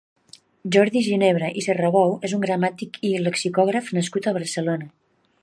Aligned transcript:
Jordi 0.75 1.03
Ginebra 1.07 1.49
i 1.61 1.63
Serrabou 1.65 2.15
és 2.29 2.33
un 2.39 2.41
gramàtic 2.47 2.99
i 3.11 3.13
lexicògraf 3.27 3.93
nascut 4.01 4.27
a 4.27 4.35
Barcelona. 4.41 4.91